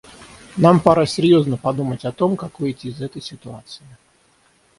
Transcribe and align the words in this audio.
Нам 0.57 0.79
пора 0.79 1.05
серьезно 1.05 1.57
подумать 1.57 2.05
о 2.05 2.11
том, 2.11 2.35
как 2.35 2.59
выйти 2.59 2.87
из 2.87 3.03
этой 3.03 3.21
ситуации. 3.21 3.85